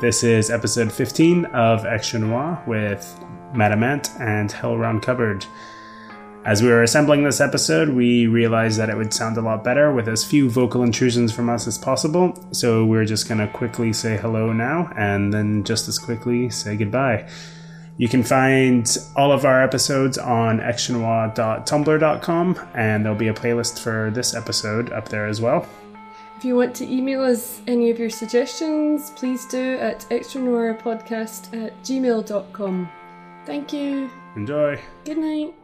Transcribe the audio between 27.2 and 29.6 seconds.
us any of your suggestions, please